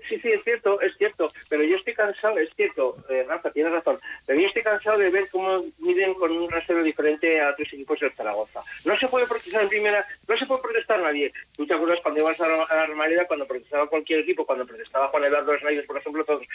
[0.09, 3.73] Sí, sí, es cierto, es cierto, pero yo estoy cansado, es cierto, eh, Rafa, tienes
[3.73, 7.73] razón, pero yo estoy cansado de ver cómo miden con un rasero diferente a otros
[7.73, 8.63] equipos del Zaragoza.
[8.85, 11.31] No se puede protestar en primera, no se puede protestar nadie.
[11.57, 15.09] Tú te acuerdas cuando ibas a la, a la cuando protestaba cualquier equipo, cuando protestaba
[15.09, 16.47] Juan Eduardo Snyder, por ejemplo, todos,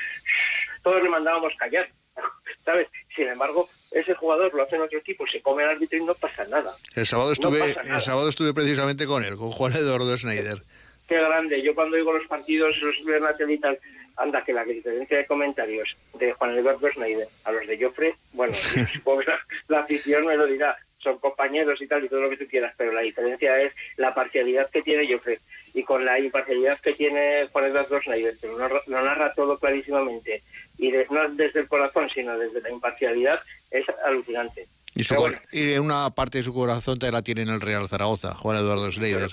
[0.81, 1.87] todos le mandábamos callar,
[2.65, 2.87] ¿sabes?
[3.15, 6.15] Sin embargo, ese jugador lo hace en otro equipo, se come al árbitro y no
[6.15, 6.75] pasa nada.
[6.95, 10.63] El sábado estuve, el sábado estuve precisamente con él, con Juan Eduardo Schneider.
[11.07, 11.61] Qué grande.
[11.61, 13.77] Yo cuando oigo los partidos, los veo en la tele y tal,
[14.17, 18.53] anda, que la diferencia de comentarios de Juan Alberto Schneider a los de Joffre, bueno,
[18.93, 22.29] supongo que la, la afición me lo dirá, son compañeros y tal y todo lo
[22.29, 25.39] que tú quieras, pero la diferencia es la parcialidad que tiene Joffre
[25.73, 29.57] y con la imparcialidad que tiene Juan Alberto Schneider, que lo narra, lo narra todo
[29.59, 30.43] clarísimamente
[30.77, 34.67] y de- no desde el corazón, sino desde la imparcialidad, es alucinante.
[34.95, 37.87] Y, su bueno, y una parte de su corazón te la tiene en el Real
[37.89, 39.31] Zaragoza, Juan Eduardo Schneider.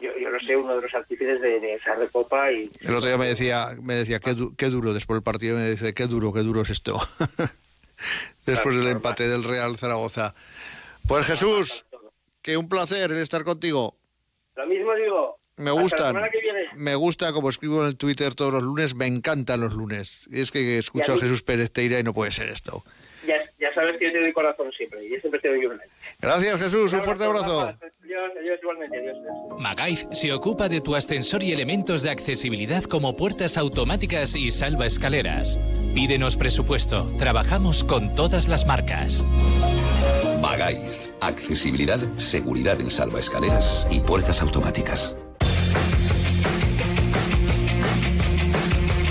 [0.00, 3.08] Yo, yo lo sé, uno de los artífices de, de esa recopa y El otro
[3.08, 6.06] día me decía, me decía qué, du- qué duro, después del partido me dice, qué
[6.06, 6.98] duro, qué duro es esto.
[8.46, 10.34] después del empate del Real Zaragoza.
[11.06, 11.84] Pues Jesús,
[12.42, 13.96] que un placer estar contigo.
[14.56, 15.38] Lo mismo digo.
[15.58, 16.14] Me gustan,
[16.74, 20.26] me gusta, como escribo en el Twitter todos los lunes, me encantan los lunes.
[20.30, 22.84] Y es que escucho a a Jesús Pérez Teira y no puede ser esto.
[23.66, 25.04] Ya, sabes que yo te doy corazón siempre.
[25.04, 25.92] Y yo siempre te doy un like.
[26.20, 27.62] Gracias Jesús, un fuerte abrazo.
[27.62, 28.98] Adiós, adiós, igualmente.
[28.98, 29.16] Adiós.
[29.18, 29.60] adiós.
[29.60, 34.86] Magaiz se ocupa de tu ascensor y elementos de accesibilidad como puertas automáticas y salva
[34.86, 35.58] escaleras.
[35.94, 37.04] Pídenos presupuesto.
[37.18, 39.24] Trabajamos con todas las marcas.
[40.40, 41.06] Magaiz.
[41.22, 45.16] Accesibilidad, seguridad en salvaescaleras y puertas automáticas.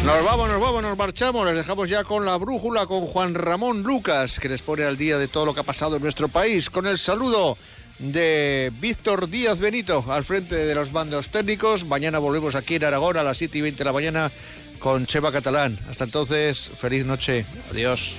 [0.06, 1.48] Nos vamos, nos vamos, nos marchamos.
[1.48, 5.18] Les dejamos ya con la brújula con Juan Ramón Lucas, que les pone al día
[5.18, 6.70] de todo lo que ha pasado en nuestro país.
[6.70, 7.58] Con el saludo
[7.98, 11.86] de Víctor Díaz Benito al frente de los bandos técnicos.
[11.86, 14.32] Mañana volvemos aquí en Aragón a las 7 y 20 de la mañana
[14.78, 15.76] con Cheva Catalán.
[15.90, 17.44] Hasta entonces, feliz noche.
[17.72, 18.14] Adiós.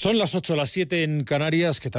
[0.00, 1.78] Son las 8, las 7 en Canarias.
[1.78, 1.98] ¿Qué tal?